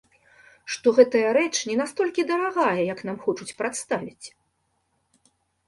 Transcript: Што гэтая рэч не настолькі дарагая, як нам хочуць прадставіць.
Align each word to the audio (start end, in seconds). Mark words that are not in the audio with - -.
Што 0.75 0.87
гэтая 0.99 1.29
рэч 1.37 1.51
не 1.73 1.75
настолькі 1.83 2.25
дарагая, 2.33 2.81
як 2.93 2.99
нам 3.13 3.17
хочуць 3.29 3.51
прадставіць. 3.63 4.27